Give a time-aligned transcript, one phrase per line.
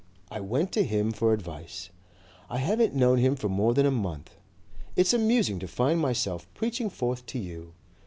[0.31, 1.91] I went to him for advice.
[2.49, 4.31] I haven't known him for more than a month.
[4.95, 7.73] It's amusing to find myself preaching forth to you.